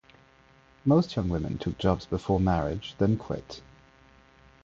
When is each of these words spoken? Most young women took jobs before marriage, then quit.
Most 0.83 1.15
young 1.15 1.29
women 1.29 1.59
took 1.59 1.77
jobs 1.77 2.07
before 2.07 2.39
marriage, 2.39 2.95
then 2.97 3.17
quit. 3.17 3.61